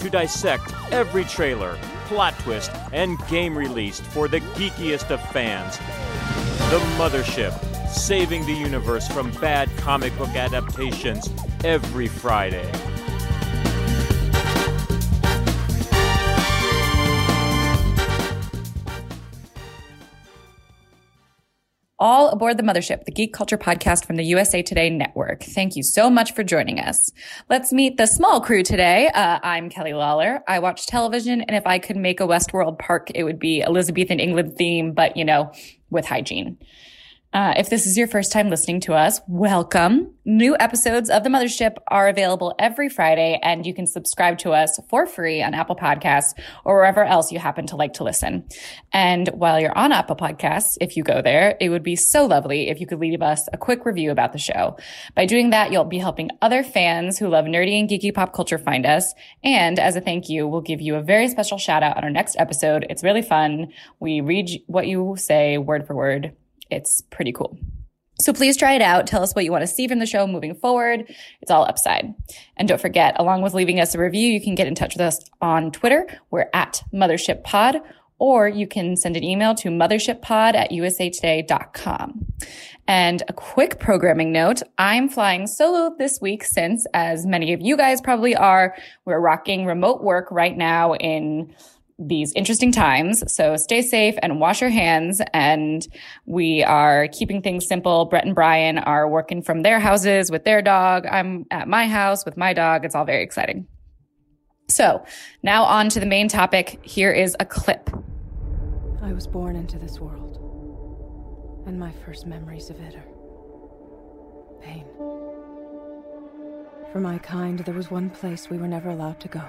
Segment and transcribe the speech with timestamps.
[0.00, 5.78] to dissect every trailer, plot twist, and game released for the geekiest of fans.
[6.70, 7.52] The Mothership,
[7.88, 11.30] saving the universe from bad comic book adaptations
[11.64, 12.89] every Friday.
[22.02, 25.42] All aboard the mothership, the Geek Culture podcast from the USA Today network.
[25.42, 27.12] Thank you so much for joining us.
[27.50, 29.08] Let's meet the small crew today.
[29.08, 30.40] Uh, I'm Kelly Lawler.
[30.48, 34.18] I watch television, and if I could make a Westworld park, it would be Elizabethan
[34.18, 35.52] England theme, but you know,
[35.90, 36.56] with hygiene.
[37.32, 40.12] Uh, if this is your first time listening to us, welcome.
[40.24, 44.80] New episodes of The Mothership are available every Friday, and you can subscribe to us
[44.88, 48.48] for free on Apple Podcasts or wherever else you happen to like to listen.
[48.92, 52.68] And while you're on Apple Podcasts, if you go there, it would be so lovely
[52.68, 54.76] if you could leave us a quick review about the show.
[55.14, 58.58] By doing that, you'll be helping other fans who love nerdy and geeky pop culture
[58.58, 59.14] find us.
[59.44, 62.10] And as a thank you, we'll give you a very special shout out on our
[62.10, 62.86] next episode.
[62.90, 63.68] It's really fun.
[64.00, 66.34] We read what you say word for word.
[66.70, 67.58] It's pretty cool.
[68.20, 69.06] So please try it out.
[69.06, 71.04] Tell us what you want to see from the show moving forward.
[71.40, 72.12] It's all upside.
[72.56, 75.00] And don't forget, along with leaving us a review, you can get in touch with
[75.00, 76.06] us on Twitter.
[76.30, 77.80] We're at Mothership Pod,
[78.18, 82.26] or you can send an email to mothershippod at usatoday.com.
[82.86, 87.76] And a quick programming note, I'm flying solo this week since, as many of you
[87.76, 88.76] guys probably are,
[89.06, 91.54] we're rocking remote work right now in
[92.00, 93.22] these interesting times.
[93.32, 95.20] So stay safe and wash your hands.
[95.34, 95.86] And
[96.26, 98.06] we are keeping things simple.
[98.06, 101.06] Brett and Brian are working from their houses with their dog.
[101.06, 102.84] I'm at my house with my dog.
[102.84, 103.66] It's all very exciting.
[104.68, 105.04] So
[105.42, 106.78] now on to the main topic.
[106.82, 107.90] Here is a clip.
[109.02, 110.38] I was born into this world,
[111.66, 113.04] and my first memories of it are
[114.62, 114.84] pain.
[116.92, 119.40] For my kind, there was one place we were never allowed to go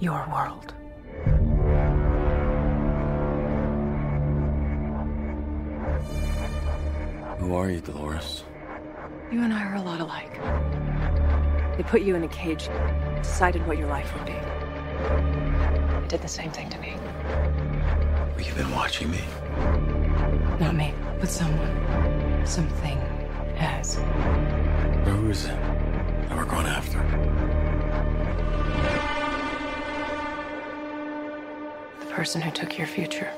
[0.00, 0.74] your world.
[7.38, 8.44] Who are you, Dolores?
[9.30, 10.40] You and I are a lot alike.
[11.76, 12.68] They put you in a cage,
[13.16, 14.32] decided what your life would be.
[14.32, 16.94] They did the same thing to me.
[18.34, 19.20] But you've been watching me.
[20.60, 22.46] Not me, but someone.
[22.46, 22.98] Something
[23.56, 23.96] has.
[25.04, 25.56] Who is it
[26.28, 27.53] that we're going after?
[32.14, 33.30] Person who took your future.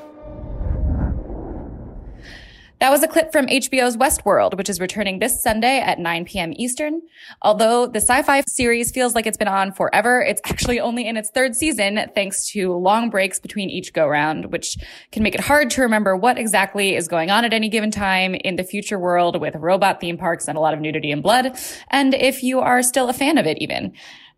[2.78, 6.53] That was a clip from HBO's Westworld, which is returning this Sunday at 9 p.m.
[6.56, 7.00] Eastern.
[7.41, 11.31] Although the sci-fi series feels like it's been on forever, it's actually only in its
[11.31, 14.76] third season thanks to long breaks between each go round, which
[15.10, 18.34] can make it hard to remember what exactly is going on at any given time
[18.34, 21.59] in the future world with robot theme parks and a lot of nudity and blood.
[21.88, 23.94] And if you are still a fan of it even.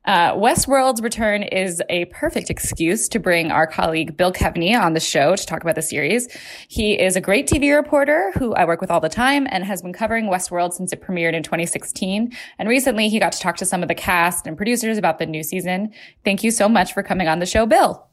[0.09, 5.01] Uh, Westworld's return is a perfect excuse to bring our colleague Bill Keveney on the
[5.01, 6.29] show to talk about the series.
[6.67, 9.83] He is a great TV reporter who I work with all the time and has
[9.83, 12.35] been covering Westworld since it premiered in 2016.
[12.59, 15.27] And recently he got to talk to some of the cast and producers about the
[15.27, 15.93] new season.
[16.25, 18.09] Thank you so much for coming on the show, Bill.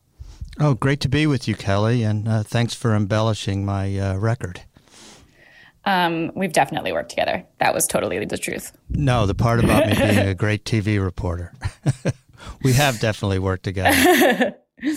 [0.59, 4.63] Oh, great to be with you, Kelly, and uh, thanks for embellishing my uh, record.
[5.85, 7.45] Um, we've definitely worked together.
[7.59, 8.75] That was totally the truth.
[8.89, 11.53] No, the part about me being a great TV reporter.
[12.63, 14.55] we have definitely worked together.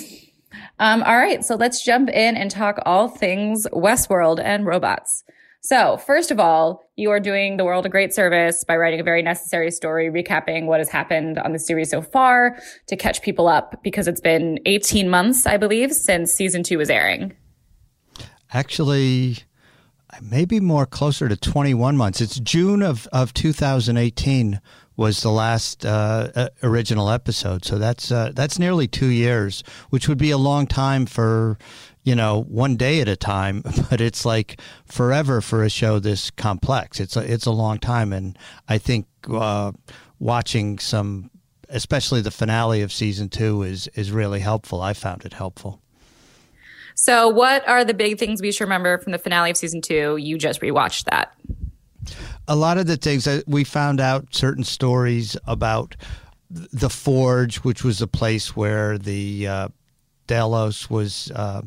[0.81, 5.25] Um, all right, so let's jump in and talk all things Westworld and robots.
[5.60, 9.03] So, first of all, you are doing the world a great service by writing a
[9.03, 13.49] very necessary story, recapping what has happened on the series so far to catch people
[13.49, 17.34] up because it's been 18 months, I believe, since season two was airing.
[18.52, 19.38] Actually,
[20.23, 22.20] maybe more closer to 21 months.
[22.20, 24.61] It's June of, of 2018
[24.99, 27.65] was the last uh, uh, original episode.
[27.65, 31.56] So that's uh, that's nearly two years, which would be a long time for
[32.03, 33.62] you know one day at a time.
[33.91, 37.00] But it's like forever for a show this complex.
[37.00, 38.37] It's a, it's a long time, and
[38.69, 39.73] I think uh,
[40.19, 41.31] watching some,
[41.69, 44.82] especially the finale of season two, is is really helpful.
[44.82, 45.81] I found it helpful.
[47.00, 50.17] So, what are the big things we should remember from the finale of season two?
[50.17, 51.33] You just rewatched that.
[52.49, 55.95] A lot of the things that we found out certain stories about
[56.50, 59.69] the Forge, which was a place where the uh,
[60.27, 61.62] Delos was uh,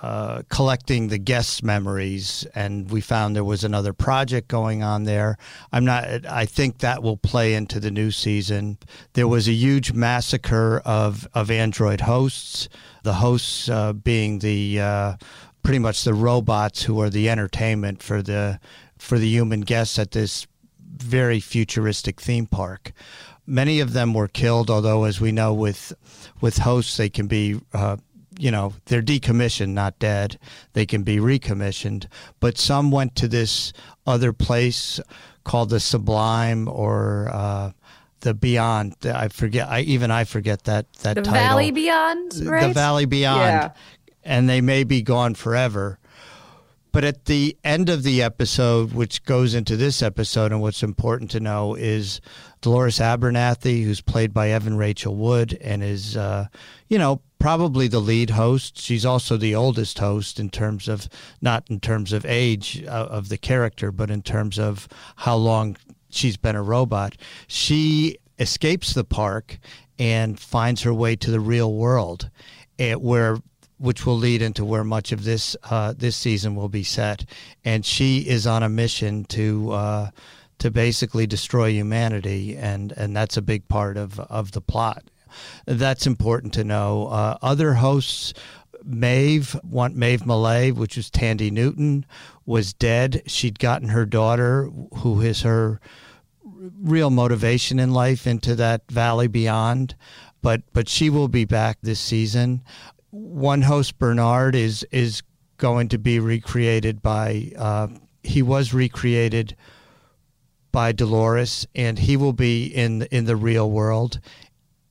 [0.00, 5.36] uh, collecting the guests' memories, and we found there was another project going on there.
[5.72, 6.24] I'm not.
[6.26, 8.78] I think that will play into the new season.
[9.14, 12.68] There was a huge massacre of of android hosts.
[13.02, 15.16] The hosts uh, being the uh,
[15.62, 18.60] pretty much the robots who are the entertainment for the
[18.98, 20.46] for the human guests at this
[20.98, 22.92] very futuristic theme park.
[23.46, 25.92] Many of them were killed, although, as we know, with
[26.40, 27.96] with hosts, they can be, uh,
[28.38, 30.38] you know, they're decommissioned, not dead.
[30.72, 32.08] They can be recommissioned.
[32.40, 33.72] But some went to this
[34.06, 35.00] other place
[35.44, 37.72] called the Sublime or uh,
[38.20, 38.94] the Beyond.
[39.04, 39.68] I forget.
[39.68, 41.32] I even I forget that that the title.
[41.40, 42.68] Valley Beyond, right?
[42.68, 43.70] The Valley Beyond, Yeah.
[44.24, 45.98] and they may be gone forever.
[46.90, 51.30] But at the end of the episode, which goes into this episode, and what's important
[51.32, 52.20] to know is
[52.62, 56.46] Dolores Abernathy, who's played by Evan Rachel Wood, and is, uh,
[56.88, 58.78] you know, probably the lead host.
[58.78, 61.08] She's also the oldest host in terms of
[61.40, 65.76] not in terms of age uh, of the character, but in terms of how long
[66.10, 67.16] she's been a robot.
[67.46, 69.58] She escapes the park
[69.98, 72.30] and finds her way to the real world,
[72.78, 73.38] eh, where
[73.78, 77.24] which will lead into where much of this uh, this season will be set.
[77.64, 80.10] And she is on a mission to uh,
[80.58, 85.04] to basically destroy humanity, and and that's a big part of of the plot.
[85.66, 87.08] That's important to know.
[87.08, 88.34] Uh, other hosts.
[88.84, 92.06] Maeve, want Maeve Millay, which was Thandie Newton,
[92.46, 93.22] was dead.
[93.26, 95.80] She'd gotten her daughter, who is her
[96.80, 99.94] real motivation in life, into that valley beyond.
[100.40, 102.62] But but she will be back this season
[103.10, 105.22] one host Bernard is is
[105.56, 107.88] going to be recreated by uh,
[108.22, 109.56] he was recreated
[110.70, 114.20] by Dolores and he will be in in the real world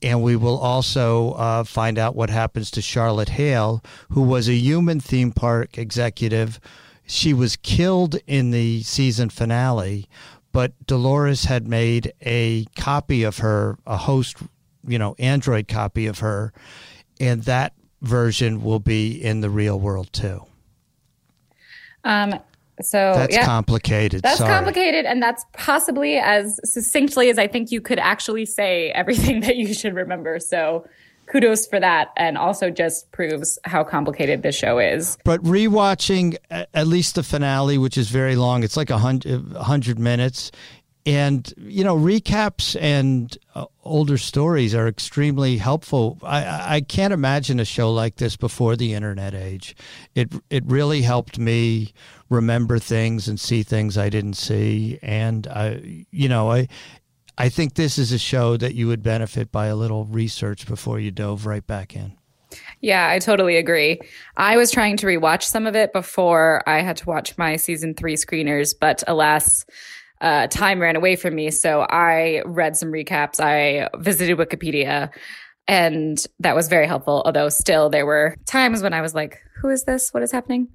[0.02, 4.54] and we will also uh, find out what happens to Charlotte Hale who was a
[4.54, 6.60] human theme park executive
[7.06, 10.08] she was killed in the season finale
[10.52, 14.38] but Dolores had made a copy of her a host
[14.88, 16.54] you know android copy of her
[17.20, 20.46] and that version will be in the real world too.
[22.04, 22.40] Um,
[22.82, 24.22] so That's yeah, complicated.
[24.22, 24.52] that's Sorry.
[24.52, 29.56] complicated, and that's possibly as succinctly as I think you could actually say everything that
[29.56, 30.40] you should remember.
[30.40, 30.88] So,
[31.26, 35.18] kudos for that, and also just proves how complicated this show is.
[35.26, 39.64] But rewatching at least the finale, which is very long, it's like a hundred, a
[39.64, 40.52] hundred minutes.
[41.08, 46.20] And, you know, recaps and uh, older stories are extremely helpful.
[46.22, 49.74] I- I, can't imagine a show like this before the internet age.
[50.16, 51.94] It, it really helped me
[52.30, 55.00] remember things and see things I didn't see.
[55.02, 56.68] And, I, you know, I,
[57.38, 61.00] I think this is a show that you would benefit by a little research before
[61.00, 62.18] you dove right back in.
[62.82, 64.02] Yeah, I totally agree.
[64.36, 67.94] I was trying to rewatch some of it before I had to watch my season
[67.94, 69.66] three screeners, but alas,
[70.22, 71.52] uh, time ran away from me.
[71.52, 73.40] So I read some recaps.
[73.40, 75.10] I visited Wikipedia,
[75.68, 77.22] and that was very helpful.
[77.26, 80.14] Although still, there were times when I was like, "Who is this?
[80.14, 80.70] What is happening?"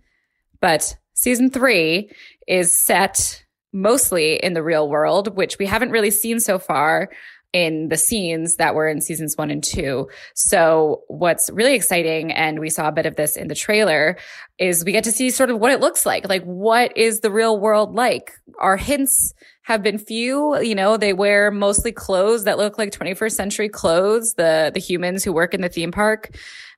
[0.61, 2.11] But season three
[2.47, 7.11] is set mostly in the real world, which we haven't really seen so far
[7.53, 10.09] in the scenes that were in seasons one and two.
[10.35, 14.17] So what's really exciting, and we saw a bit of this in the trailer,
[14.59, 16.29] is we get to see sort of what it looks like.
[16.29, 18.33] Like, what is the real world like?
[18.59, 20.61] Our hints have been few.
[20.61, 24.35] You know, they wear mostly clothes that look like 21st century clothes.
[24.35, 26.31] The the humans who work in the theme park.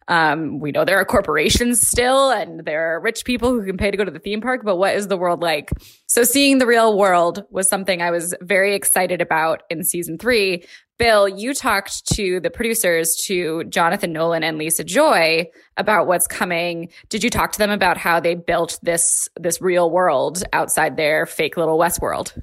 [0.08, 3.90] Um, we know there are corporations still and there are rich people who can pay
[3.90, 5.70] to go to the theme park, but what is the world like?
[6.06, 10.64] So seeing the real world was something I was very excited about in season three.
[10.96, 16.90] Bill, you talked to the producers, to Jonathan Nolan and Lisa Joy about what's coming.
[17.08, 21.26] Did you talk to them about how they built this, this real world outside their
[21.26, 22.34] fake little West world?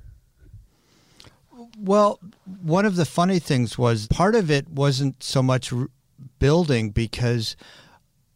[1.77, 2.19] Well,
[2.61, 5.71] one of the funny things was part of it wasn't so much
[6.39, 7.55] building because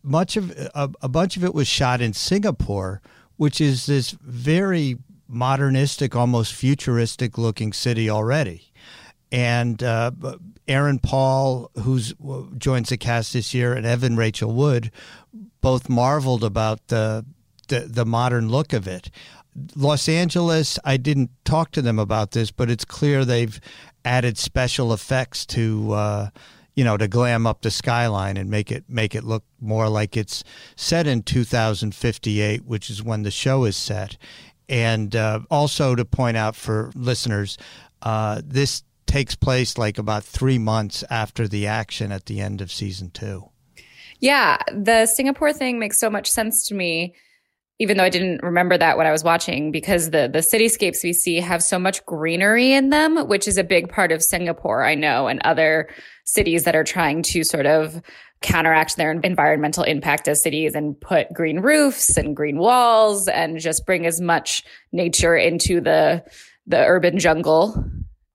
[0.03, 3.01] much of a, a bunch of it was shot in Singapore,
[3.37, 8.71] which is this very modernistic, almost futuristic looking city already.
[9.31, 10.11] And uh,
[10.67, 12.13] Aaron Paul, who's
[12.57, 14.91] joins the cast this year, and Evan Rachel Wood,
[15.61, 17.25] both marveled about the
[17.67, 19.09] the, the modern look of it.
[19.75, 23.59] Los Angeles, I didn't talk to them about this, but it's clear they've
[24.03, 26.29] added special effects to uh,
[26.75, 30.15] you know to glam up the skyline and make it make it look more like
[30.15, 30.43] it's
[30.75, 34.17] set in 2058, which is when the show is set.
[34.67, 37.57] And uh, also to point out for listeners,
[38.01, 42.71] uh, this takes place like about three months after the action at the end of
[42.71, 43.49] season two.
[44.19, 47.13] Yeah, the Singapore thing makes so much sense to me,
[47.79, 51.13] even though I didn't remember that when I was watching, because the the cityscapes we
[51.13, 54.95] see have so much greenery in them, which is a big part of Singapore, I
[54.95, 55.89] know, and other
[56.25, 58.01] cities that are trying to sort of
[58.41, 63.85] counteract their environmental impact as cities and put green roofs and green walls and just
[63.85, 66.23] bring as much nature into the
[66.67, 67.83] the urban jungle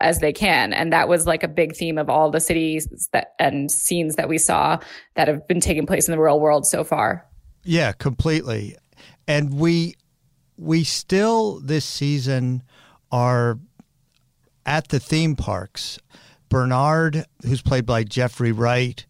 [0.00, 0.72] as they can.
[0.72, 4.28] And that was like a big theme of all the cities that and scenes that
[4.28, 4.78] we saw
[5.14, 7.26] that have been taking place in the real world so far.
[7.64, 8.76] Yeah completely.
[9.28, 9.96] And we
[10.56, 12.62] we still this season
[13.12, 13.58] are
[14.64, 15.98] at the theme parks
[16.50, 19.06] bernard who's played by jeffrey wright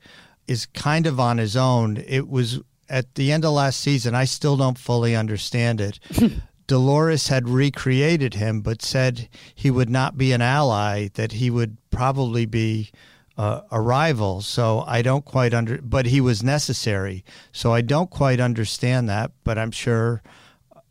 [0.47, 4.25] is kind of on his own it was at the end of last season i
[4.25, 5.99] still don't fully understand it
[6.71, 11.77] Dolores had recreated him, but said he would not be an ally, that he would
[11.91, 12.93] probably be
[13.37, 14.41] uh, a rival.
[14.41, 17.25] So I don't quite under, but he was necessary.
[17.51, 20.23] So I don't quite understand that, but I'm sure,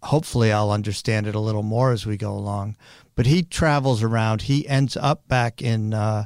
[0.04, 2.76] hopefully, I'll understand it a little more as we go along.
[3.16, 4.44] But he travels around.
[4.44, 6.26] He ends up back in uh,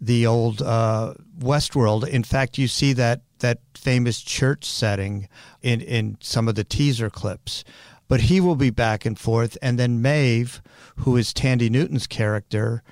[0.00, 2.06] the old uh, Westworld.
[2.06, 5.28] In fact, you see that that famous church setting
[5.62, 7.64] in in some of the teaser clips
[8.08, 9.56] but he will be back and forth.
[9.62, 10.62] And then Maeve,
[10.96, 12.82] who is Thandie Newton's character,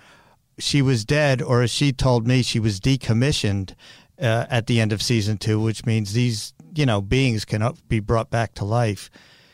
[0.59, 3.75] she was dead, or as she told me, she was decommissioned
[4.21, 8.01] uh, at the end of season two, which means these you know beings can be
[8.01, 9.11] brought back to life.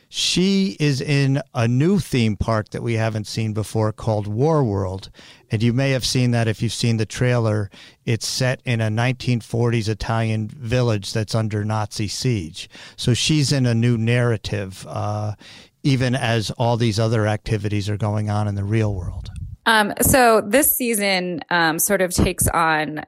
[0.08, 5.10] She is in a new theme park that we haven't seen before called War World.
[5.50, 7.70] And you may have seen that if you've seen the trailer.
[8.06, 12.70] It's set in a 1940s Italian village that's under Nazi siege.
[12.96, 15.34] So she's in a new narrative, uh,
[15.82, 19.30] even as all these other activities are going on in the real world.
[19.66, 23.04] Um, so this season um, sort of takes on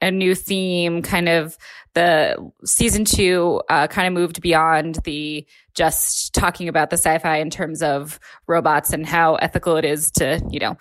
[0.00, 1.56] a new theme, kind of
[1.94, 7.50] the season two uh, kind of moved beyond the just talking about the sci-fi in
[7.50, 10.76] terms of robots and how ethical it is to, you know,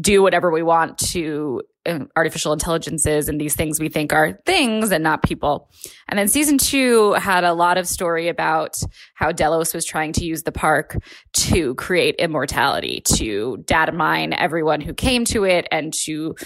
[0.00, 4.92] do whatever we want to um, artificial intelligences and these things we think are things
[4.92, 5.70] and not people.
[6.08, 8.76] And then season two had a lot of story about
[9.14, 10.98] how Delos was trying to use the park
[11.32, 16.36] to create immortality, to data mine everyone who came to it and to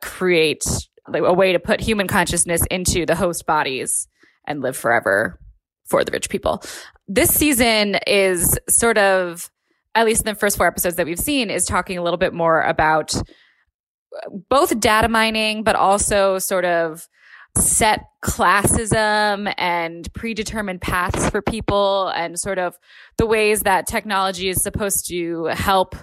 [0.00, 0.64] create
[1.12, 4.08] a way to put human consciousness into the host bodies
[4.46, 5.38] and live forever
[5.84, 6.62] for the rich people.
[7.08, 9.50] This season is sort of,
[9.94, 12.34] at least in the first four episodes that we've seen, is talking a little bit
[12.34, 13.20] more about uh,
[14.48, 17.08] both data mining, but also sort of
[17.56, 22.76] set classism and predetermined paths for people and sort of
[23.16, 25.94] the ways that technology is supposed to help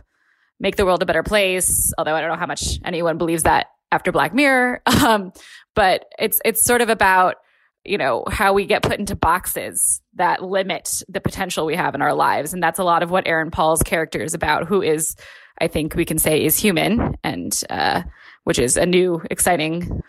[0.60, 1.94] make the world a better place.
[1.98, 4.82] Although I don't know how much anyone believes that after Black Mirror.
[5.04, 5.34] Um,
[5.76, 7.36] but it's it's sort of about
[7.84, 12.02] you know how we get put into boxes that limit the potential we have in
[12.02, 14.68] our lives, and that's a lot of what Aaron Paul's character is about.
[14.68, 15.18] Who is,
[15.60, 18.04] I think, we can say is human, and uh,
[18.46, 20.02] which is a new exciting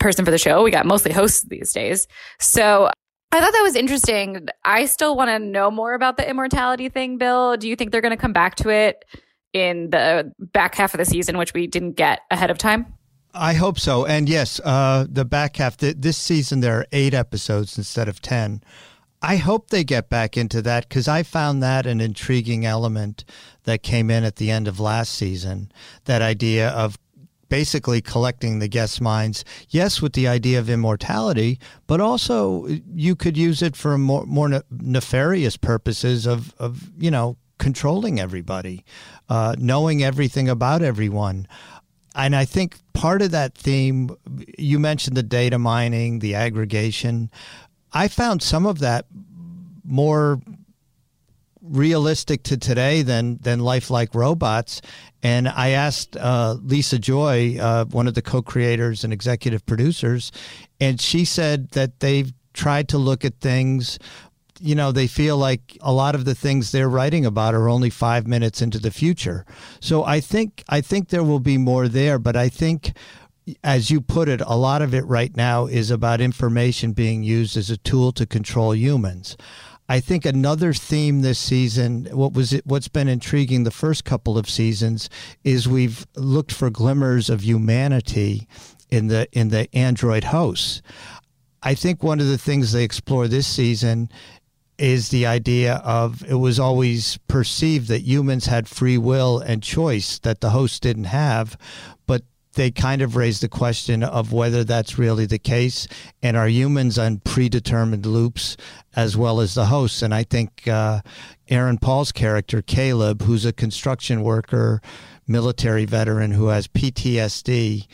[0.00, 0.62] person for the show.
[0.62, 2.06] We got mostly hosts these days,
[2.38, 2.90] so.
[3.30, 4.48] I thought that was interesting.
[4.64, 7.58] I still want to know more about the immortality thing, Bill.
[7.58, 9.04] Do you think they're going to come back to it
[9.52, 12.86] in the back half of the season, which we didn't get ahead of time?
[13.38, 14.04] I hope so.
[14.04, 18.20] And yes, uh, the back half, the, this season, there are eight episodes instead of
[18.20, 18.62] 10.
[19.22, 23.24] I hope they get back into that because I found that an intriguing element
[23.64, 25.72] that came in at the end of last season.
[26.04, 26.98] That idea of
[27.48, 33.36] basically collecting the guests' minds, yes, with the idea of immortality, but also you could
[33.36, 38.84] use it for more, more nefarious purposes of, of, you know, controlling everybody,
[39.28, 41.48] uh, knowing everything about everyone
[42.18, 44.10] and I think part of that theme,
[44.58, 47.30] you mentioned the data mining, the aggregation.
[47.92, 49.06] I found some of that
[49.84, 50.40] more
[51.62, 54.82] realistic to today than than lifelike robots.
[55.22, 60.32] And I asked uh, Lisa Joy, uh, one of the co-creators and executive producers,
[60.80, 63.98] and she said that they've tried to look at things
[64.60, 67.90] you know, they feel like a lot of the things they're writing about are only
[67.90, 69.44] five minutes into the future.
[69.80, 72.92] So I think I think there will be more there, but I think
[73.64, 77.56] as you put it, a lot of it right now is about information being used
[77.56, 79.36] as a tool to control humans.
[79.88, 84.36] I think another theme this season, what was it, what's been intriguing the first couple
[84.36, 85.08] of seasons,
[85.44, 88.46] is we've looked for glimmers of humanity
[88.90, 90.82] in the in the android hosts.
[91.62, 94.10] I think one of the things they explore this season
[94.78, 100.18] is the idea of it was always perceived that humans had free will and choice
[100.20, 101.58] that the host didn't have,
[102.06, 102.22] but
[102.54, 105.86] they kind of raise the question of whether that's really the case,
[106.22, 108.56] and are humans on predetermined loops
[108.96, 110.02] as well as the hosts?
[110.02, 111.00] And I think uh,
[111.48, 114.80] Aaron Paul's character Caleb, who's a construction worker,
[115.26, 117.86] military veteran who has PTSD,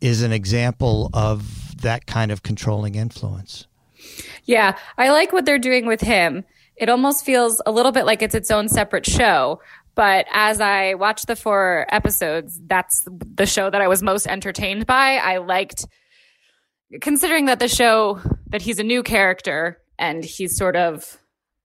[0.00, 3.66] is an example of that kind of controlling influence.
[4.44, 6.44] Yeah, I like what they're doing with him.
[6.76, 9.60] It almost feels a little bit like it's its own separate show.
[9.94, 14.86] But as I watched the four episodes, that's the show that I was most entertained
[14.86, 15.16] by.
[15.16, 15.86] I liked,
[17.00, 21.18] considering that the show, that he's a new character and he's sort of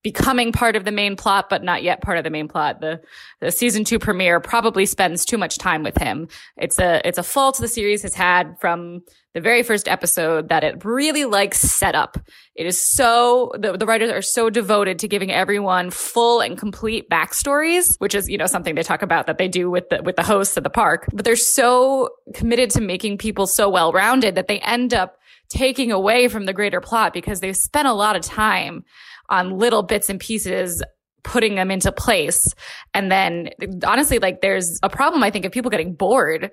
[0.03, 2.79] becoming part of the main plot, but not yet part of the main plot.
[2.79, 3.01] The,
[3.41, 6.27] the season two premiere probably spends too much time with him.
[6.55, 9.01] It's a, it's a fault the series has had from
[9.33, 12.17] the very first episode that it really likes setup.
[12.55, 17.09] It is so, the, the writers are so devoted to giving everyone full and complete
[17.09, 20.15] backstories, which is, you know, something they talk about that they do with the, with
[20.15, 21.07] the hosts at the park.
[21.13, 25.17] But they're so committed to making people so well rounded that they end up
[25.49, 28.83] taking away from the greater plot because they've spent a lot of time
[29.29, 30.83] on little bits and pieces
[31.23, 32.53] putting them into place.
[32.93, 33.49] And then
[33.85, 36.51] honestly, like there's a problem, I think, of people getting bored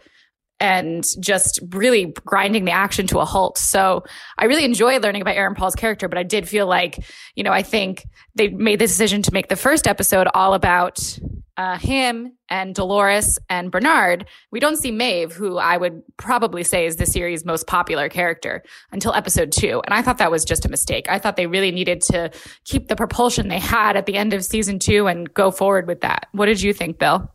[0.61, 3.59] and just really grinding the action to a halt.
[3.59, 4.05] So
[4.39, 7.53] I really enjoy learning about Aaron Paul's character, but I did feel like, you know,
[7.53, 11.19] I think they made the decision to make the first episode all about
[11.57, 14.27] uh, him and Dolores and Bernard.
[14.51, 18.63] We don't see Maeve, who I would probably say is the series' most popular character
[18.91, 19.81] until episode two.
[19.85, 21.07] And I thought that was just a mistake.
[21.09, 22.31] I thought they really needed to
[22.65, 26.01] keep the propulsion they had at the end of season two and go forward with
[26.01, 26.29] that.
[26.33, 27.31] What did you think, Bill?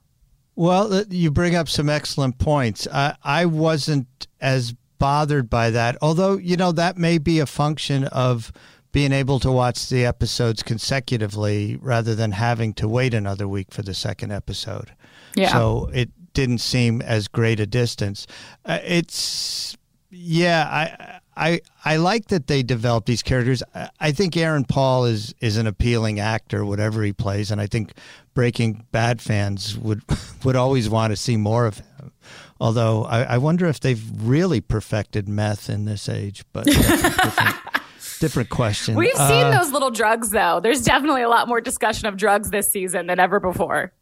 [0.60, 2.86] Well, you bring up some excellent points.
[2.92, 8.04] I, I wasn't as bothered by that, although, you know, that may be a function
[8.04, 8.52] of
[8.92, 13.84] being able to watch the episodes consecutively rather than having to wait another week for
[13.84, 14.92] the second episode.
[15.34, 15.54] Yeah.
[15.54, 18.28] So it didn't seem as great a distance.
[18.66, 19.78] Uh, it's
[20.12, 23.64] yeah, I I I like that they developed these characters.
[24.00, 27.94] I think Aaron Paul is is an appealing actor, whatever he plays, and I think
[28.34, 30.04] Breaking Bad fans would
[30.44, 32.12] would always want to see more of him.
[32.60, 37.56] Although I, I wonder if they've really perfected meth in this age, but different,
[38.20, 38.96] different question.
[38.96, 40.60] We've uh, seen those little drugs, though.
[40.60, 43.94] There's definitely a lot more discussion of drugs this season than ever before.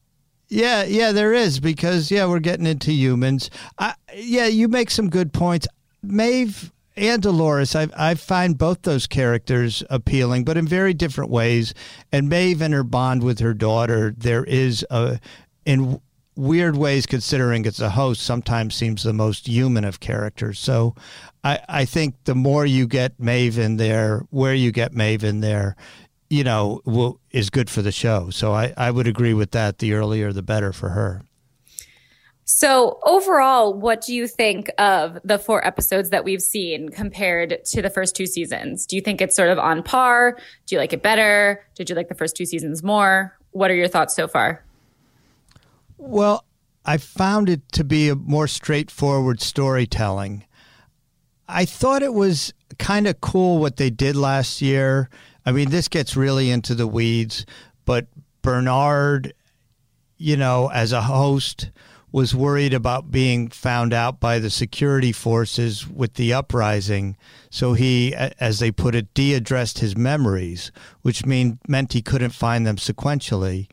[0.49, 3.51] Yeah, yeah, there is because yeah, we're getting into humans.
[3.77, 5.67] I, yeah, you make some good points.
[6.01, 11.73] Maeve and Dolores, I, I find both those characters appealing, but in very different ways.
[12.11, 15.19] And Maeve and her bond with her daughter, there is a,
[15.65, 16.01] in
[16.35, 20.59] weird ways, considering it's a host, sometimes seems the most human of characters.
[20.59, 20.95] So
[21.43, 25.41] I, I think the more you get Maeve in there, where you get Maeve in
[25.41, 25.75] there,
[26.29, 28.29] you know, will, is good for the show.
[28.29, 29.79] So I, I would agree with that.
[29.79, 31.21] The earlier, the better for her.
[32.49, 37.81] So, overall, what do you think of the four episodes that we've seen compared to
[37.81, 38.85] the first two seasons?
[38.85, 40.37] Do you think it's sort of on par?
[40.65, 41.65] Do you like it better?
[41.75, 43.37] Did you like the first two seasons more?
[43.51, 44.63] What are your thoughts so far?
[45.97, 46.45] Well,
[46.85, 50.45] I found it to be a more straightforward storytelling.
[51.49, 55.09] I thought it was kind of cool what they did last year.
[55.45, 57.45] I mean, this gets really into the weeds,
[57.83, 58.07] but
[58.41, 59.33] Bernard,
[60.15, 61.71] you know, as a host,
[62.17, 67.15] was worried about being found out by the security forces with the uprising.
[67.51, 70.71] So he, as they put it, de addressed his memories,
[71.03, 73.67] which mean, meant he couldn't find them sequentially,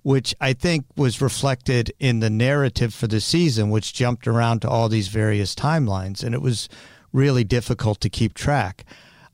[0.00, 4.70] which I think was reflected in the narrative for the season, which jumped around to
[4.70, 6.24] all these various timelines.
[6.24, 6.70] And it was
[7.12, 8.86] really difficult to keep track.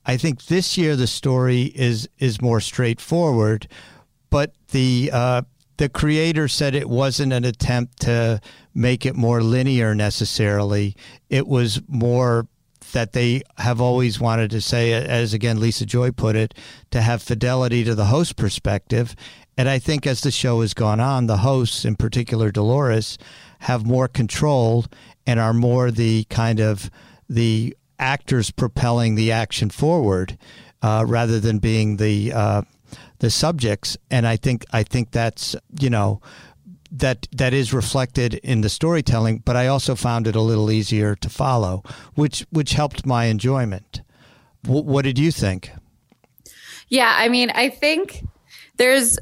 [0.04, 3.68] I think this year the story is is more straightforward,
[4.28, 5.42] but the uh,
[5.76, 8.40] the creator said it wasn't an attempt to
[8.74, 10.96] make it more linear necessarily.
[11.28, 12.48] It was more
[12.92, 16.54] that they have always wanted to say, as again Lisa Joy put it,
[16.90, 19.14] to have fidelity to the host perspective.
[19.58, 23.18] And I think as the show has gone on, the hosts, in particular Dolores,
[23.60, 24.86] have more control
[25.26, 26.90] and are more the kind of
[27.28, 30.38] the actors propelling the action forward
[30.82, 32.62] uh, rather than being the uh,
[33.18, 36.20] the subjects, and I think I think that's you know
[36.90, 39.42] that that is reflected in the storytelling.
[39.44, 41.82] But I also found it a little easier to follow,
[42.14, 44.02] which which helped my enjoyment.
[44.64, 45.70] W- what did you think?
[46.88, 48.24] Yeah, I mean, I think
[48.76, 49.18] there's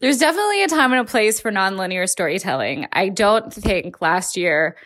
[0.00, 2.86] there's definitely a time and a place for nonlinear storytelling.
[2.92, 4.76] I don't think last year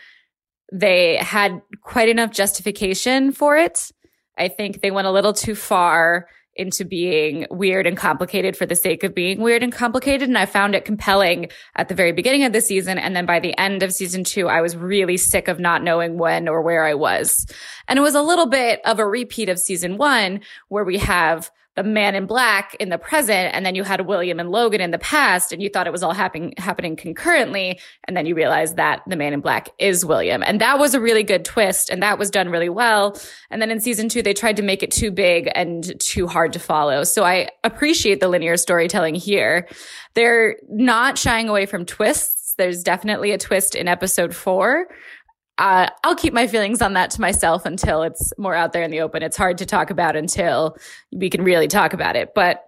[0.71, 3.91] they had quite enough justification for it.
[4.37, 8.75] I think they went a little too far into being weird and complicated for the
[8.75, 10.27] sake of being weird and complicated.
[10.27, 12.97] And I found it compelling at the very beginning of the season.
[12.97, 16.17] And then by the end of season two, I was really sick of not knowing
[16.17, 17.45] when or where I was.
[17.87, 21.51] And it was a little bit of a repeat of season one where we have
[21.75, 24.91] the man in black in the present and then you had William and Logan in
[24.91, 28.77] the past and you thought it was all happening happening concurrently and then you realized
[28.77, 30.41] that the man in black is William.
[30.41, 33.19] And that was a really good twist and that was done really well.
[33.49, 36.53] And then in season 2 they tried to make it too big and too hard
[36.53, 37.03] to follow.
[37.03, 39.67] So I appreciate the linear storytelling here.
[40.13, 42.55] They're not shying away from twists.
[42.57, 44.87] There's definitely a twist in episode 4
[45.57, 48.91] uh, I'll keep my feelings on that to myself until it's more out there in
[48.91, 49.23] the open.
[49.23, 50.77] It's hard to talk about until
[51.13, 52.33] we can really talk about it.
[52.35, 52.65] But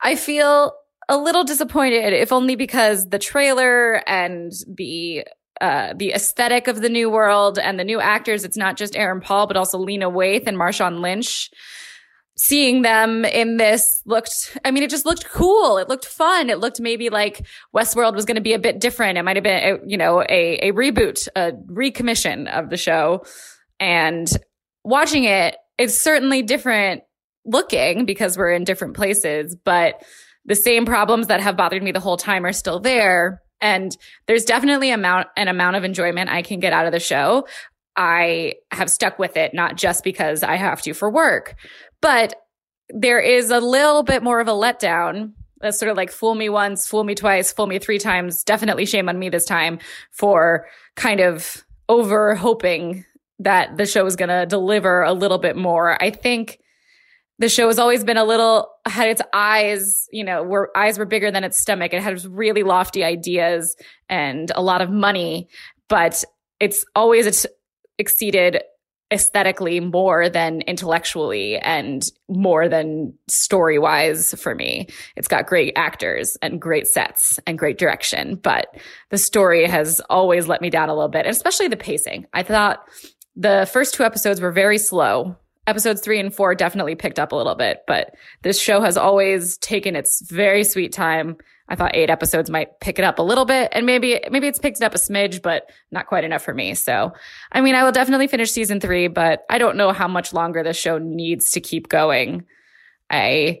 [0.00, 0.74] I feel
[1.08, 5.26] a little disappointed, if only because the trailer and the
[5.60, 8.44] uh, the aesthetic of the new world and the new actors.
[8.44, 11.50] It's not just Aaron Paul, but also Lena Waithe and Marshawn Lynch
[12.36, 15.78] seeing them in this looked, I mean, it just looked cool.
[15.78, 16.50] It looked fun.
[16.50, 19.18] It looked maybe like Westworld was going to be a bit different.
[19.18, 23.24] It might have been, a, you know, a, a reboot, a recommission of the show.
[23.78, 24.28] And
[24.82, 27.02] watching it, it's certainly different
[27.44, 30.02] looking because we're in different places, but
[30.44, 33.42] the same problems that have bothered me the whole time are still there.
[33.60, 37.46] And there's definitely amount, an amount of enjoyment I can get out of the show.
[37.96, 41.54] I have stuck with it, not just because I have to for work,
[42.04, 42.34] but
[42.90, 45.32] there is a little bit more of a letdown.
[45.62, 48.44] That's sort of like fool me once, fool me twice, fool me three times.
[48.44, 49.78] Definitely shame on me this time
[50.10, 53.06] for kind of over hoping
[53.38, 55.96] that the show is going to deliver a little bit more.
[56.02, 56.60] I think
[57.38, 61.06] the show has always been a little had its eyes, you know, were eyes were
[61.06, 61.94] bigger than its stomach.
[61.94, 63.76] It had really lofty ideas
[64.10, 65.48] and a lot of money,
[65.88, 66.22] but
[66.60, 67.46] it's always
[67.98, 68.62] exceeded
[69.12, 74.88] aesthetically more than intellectually and more than story wise for me.
[75.16, 78.74] It's got great actors and great sets and great direction, but
[79.10, 82.26] the story has always let me down a little bit, especially the pacing.
[82.32, 82.84] I thought
[83.36, 85.36] the first two episodes were very slow.
[85.66, 89.56] Episodes three and four definitely picked up a little bit, but this show has always
[89.58, 91.36] taken its very sweet time
[91.68, 94.58] I thought eight episodes might pick it up a little bit and maybe, maybe it's
[94.58, 96.74] picked it up a smidge, but not quite enough for me.
[96.74, 97.12] So,
[97.52, 100.62] I mean, I will definitely finish season three, but I don't know how much longer
[100.62, 102.44] this show needs to keep going.
[103.08, 103.60] I,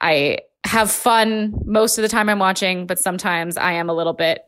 [0.00, 4.14] I have fun most of the time I'm watching, but sometimes I am a little
[4.14, 4.44] bit,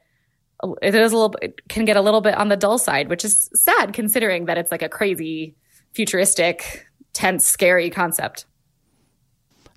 [0.82, 1.34] it is a little
[1.68, 4.70] can get a little bit on the dull side, which is sad considering that it's
[4.70, 5.54] like a crazy,
[5.92, 8.46] futuristic, tense, scary concept.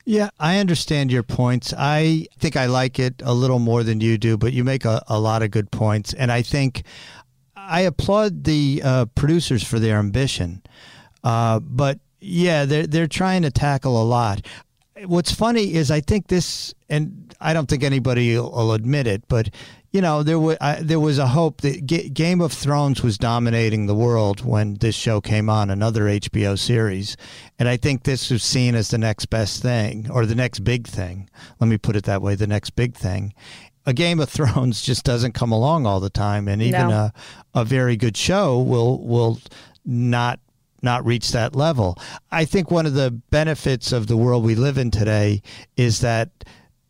[0.06, 1.74] Yeah, I understand your points.
[1.78, 5.02] I think I like it a little more than you do, but you make a,
[5.08, 6.13] a lot of good points.
[6.13, 6.84] And I think
[7.56, 10.62] I applaud the uh, producers for their ambition.
[11.24, 14.46] Uh, but yeah, they're, they're trying to tackle a lot.
[15.06, 19.24] What's funny is I think this, and I don't think anybody will, will admit it,
[19.30, 19.50] but
[19.93, 23.86] you know, there was there was a hope that G- Game of Thrones was dominating
[23.86, 27.15] the world when this show came on, another HBO series,
[27.60, 30.88] and I think this was seen as the next best thing or the next big
[30.88, 31.29] thing.
[31.60, 33.36] Let me put it that way: the next big thing.
[33.86, 36.95] A Game of Thrones just doesn't come along all the time, and even no.
[36.95, 37.13] a
[37.53, 39.39] a very good show will will
[39.86, 40.39] not
[40.82, 41.99] not reach that level.
[42.32, 45.43] I think one of the benefits of the world we live in today
[45.77, 46.32] is that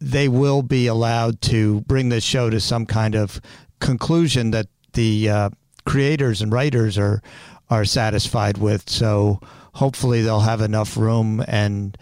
[0.04, 3.40] they will be allowed to bring this show to some kind of
[3.80, 5.50] conclusion that the uh,
[5.86, 7.22] creators and writers are
[7.70, 8.90] are satisfied with.
[8.90, 9.40] So
[9.74, 11.98] hopefully they'll have enough room and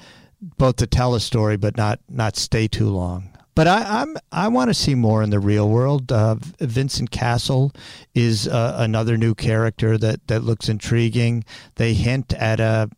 [0.57, 3.29] both to tell a story, but not not stay too long.
[3.53, 6.11] But I, I'm I want to see more in the real world.
[6.11, 7.71] Uh, Vincent Cassel
[8.15, 11.43] is uh, another new character that that looks intriguing.
[11.75, 12.89] They hint at a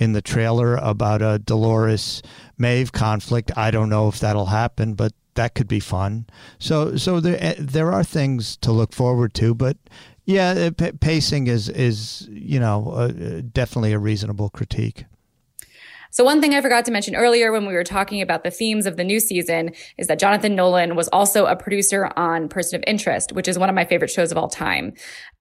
[0.00, 2.22] in the trailer about a Dolores
[2.58, 3.52] Maeve conflict.
[3.56, 6.26] I don't know if that'll happen, but that could be fun.
[6.58, 9.76] So so there eh, there are things to look forward to, but
[10.24, 15.04] yeah, p- pacing is is you know uh, definitely a reasonable critique.
[16.12, 18.84] So one thing I forgot to mention earlier when we were talking about the themes
[18.84, 22.84] of the new season is that Jonathan Nolan was also a producer on Person of
[22.84, 24.92] Interest, which is one of my favorite shows of all time.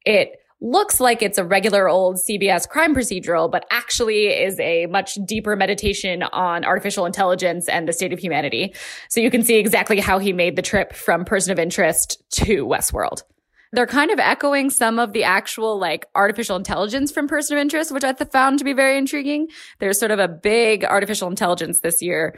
[0.06, 5.16] It looks like it's a regular old CBS crime procedural, but actually is a much
[5.26, 8.74] deeper meditation on artificial intelligence and the state of humanity.
[9.10, 12.66] So you can see exactly how he made the trip from person of interest to
[12.66, 13.24] Westworld.
[13.72, 17.92] They're kind of echoing some of the actual like artificial intelligence from person of interest,
[17.92, 19.48] which I found to be very intriguing.
[19.78, 22.38] There's sort of a big artificial intelligence this year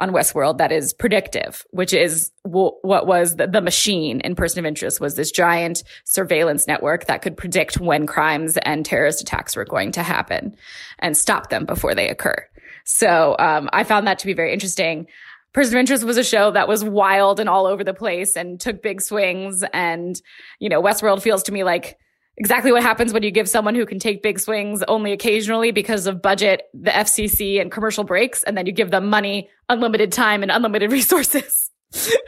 [0.00, 4.58] on Westworld that is predictive, which is w- what was the, the, machine in Person
[4.58, 9.54] of Interest was this giant surveillance network that could predict when crimes and terrorist attacks
[9.54, 10.56] were going to happen
[10.98, 12.46] and stop them before they occur.
[12.84, 15.06] So um, I found that to be very interesting.
[15.52, 18.58] Person of Interest was a show that was wild and all over the place and
[18.58, 19.62] took big swings.
[19.72, 20.20] And,
[20.58, 21.98] you know, Westworld feels to me like
[22.40, 26.06] exactly what happens when you give someone who can take big swings only occasionally because
[26.06, 30.42] of budget, the FCC, and commercial breaks, and then you give them money, unlimited time,
[30.42, 31.70] and unlimited resources.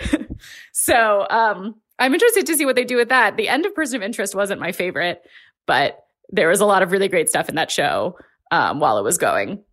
[0.72, 3.38] so um, I'm interested to see what they do with that.
[3.38, 5.22] The end of Person of Interest wasn't my favorite,
[5.66, 5.98] but
[6.28, 8.18] there was a lot of really great stuff in that show
[8.50, 9.64] um, while it was going.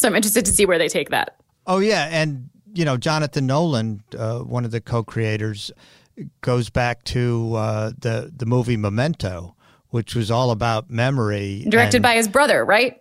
[0.00, 1.36] So I'm interested to see where they take that.
[1.66, 5.70] Oh yeah, and you know Jonathan Nolan, uh, one of the co-creators,
[6.40, 9.56] goes back to uh, the the movie Memento,
[9.90, 13.00] which was all about memory, directed and, by his brother, right?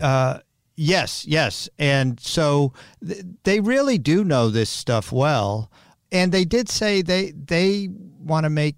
[0.00, 0.38] Uh,
[0.76, 2.72] yes, yes, and so
[3.06, 5.70] th- they really do know this stuff well,
[6.12, 7.88] and they did say they they
[8.20, 8.76] want to make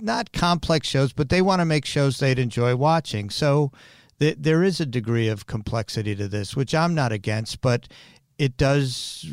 [0.00, 3.30] not complex shows, but they want to make shows they'd enjoy watching.
[3.30, 3.72] So
[4.18, 7.88] th- there is a degree of complexity to this, which I'm not against, but
[8.38, 9.32] it does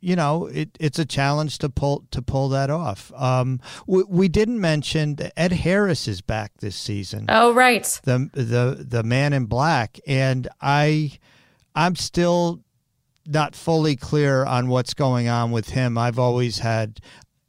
[0.00, 3.12] you know it, it's a challenge to pull to pull that off.
[3.14, 7.26] Um, we, we, didn't mention ed harris is back this season.
[7.28, 7.84] Oh right.
[8.04, 9.98] The the the man in black.
[10.06, 11.12] And i
[11.74, 12.60] i'm still
[13.26, 15.98] not fully clear on what's going on with him.
[15.98, 17.00] I've always had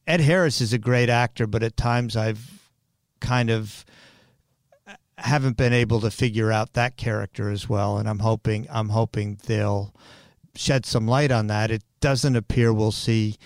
[0.05, 2.69] ed harris is a great actor but at times i've
[3.19, 3.85] kind of
[5.15, 7.97] haven't been able to figure out that character as well.
[7.97, 9.93] And i'm hoping i'm hoping they'll
[10.55, 11.71] shed some light on that.
[11.71, 13.37] It doesn't appear we'll see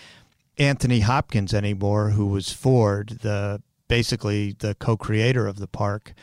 [0.57, 6.13] Anthony Hopkins anymore, who was Ford, the basically the co-creator of the park.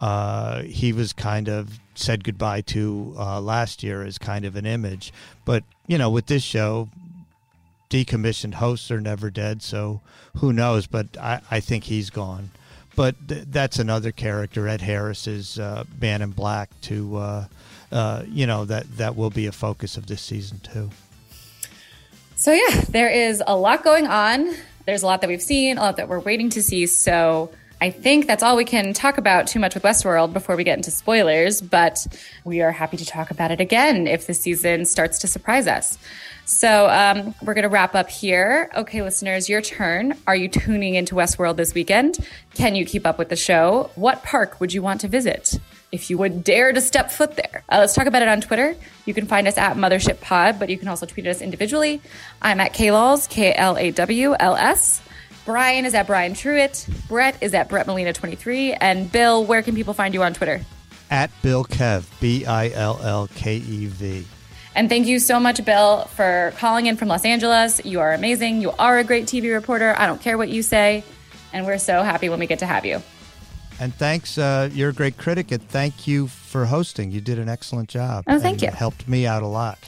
[0.00, 4.66] Uh, he was kind of said goodbye to uh, last year as kind of an
[4.66, 5.12] image,
[5.44, 6.88] but you know, with this show,
[7.90, 10.00] decommissioned hosts are never dead, so
[10.38, 10.86] who knows?
[10.86, 12.50] But I, I think he's gone.
[12.96, 14.66] But th- that's another character.
[14.66, 17.16] Ed Harris is uh, Man in Black to
[17.92, 20.90] uh, you know that that will be a focus of this season too.
[22.34, 24.54] So yeah, there is a lot going on.
[24.86, 26.86] There's a lot that we've seen, a lot that we're waiting to see.
[26.86, 30.64] So I think that's all we can talk about too much with Westworld before we
[30.64, 32.06] get into spoilers, but
[32.44, 35.98] we are happy to talk about it again if the season starts to surprise us.
[36.44, 38.70] So um, we're going to wrap up here.
[38.76, 40.16] Okay, listeners, your turn.
[40.26, 42.18] Are you tuning into Westworld this weekend?
[42.54, 43.90] Can you keep up with the show?
[43.94, 45.58] What park would you want to visit?
[45.92, 47.62] If you would dare to step foot there.
[47.70, 48.74] Uh, let's talk about it on Twitter.
[49.04, 52.00] You can find us at Mothership Pod, but you can also tweet at us individually.
[52.40, 55.02] I'm at Klawls, K L A W L S.
[55.44, 56.88] Brian is at Brian Truitt.
[57.08, 58.72] Brett is at Brett Molina 23.
[58.74, 60.62] And Bill, where can people find you on Twitter?
[61.10, 64.24] At Bill Kev, B I L L K E V.
[64.74, 67.84] And thank you so much, Bill, for calling in from Los Angeles.
[67.84, 68.62] You are amazing.
[68.62, 69.94] You are a great TV reporter.
[69.94, 71.04] I don't care what you say.
[71.52, 73.02] And we're so happy when we get to have you.
[73.80, 77.10] And thanks, uh, you're a great critic, and thank you for hosting.
[77.10, 78.24] You did an excellent job.
[78.26, 78.68] Oh, thank you.
[78.68, 79.78] helped me out a lot.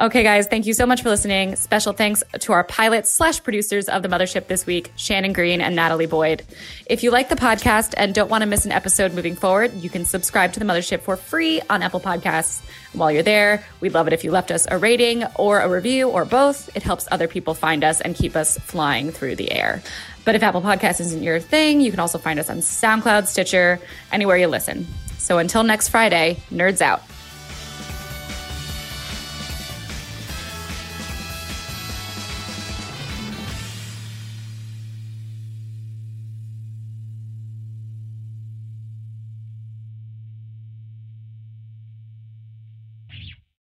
[0.00, 1.56] Okay, guys, thank you so much for listening.
[1.56, 5.76] Special thanks to our pilots slash producers of the mothership this week, Shannon Green and
[5.76, 6.42] Natalie Boyd.
[6.86, 9.90] If you like the podcast and don't want to miss an episode moving forward, you
[9.90, 12.62] can subscribe to the mothership for free on Apple Podcasts.
[12.94, 16.08] while you're there, we'd love it if you left us a rating or a review
[16.08, 16.74] or both.
[16.74, 19.82] It helps other people find us and keep us flying through the air.
[20.24, 23.80] But if Apple Podcasts isn't your thing, you can also find us on SoundCloud, Stitcher,
[24.12, 24.86] anywhere you listen.
[25.18, 27.02] So until next Friday, nerds out.